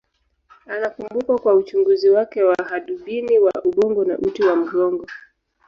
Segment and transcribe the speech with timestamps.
[0.65, 5.05] Anakumbukwa kwa uchunguzi wake wa hadubini wa ubongo na uti wa mgongo.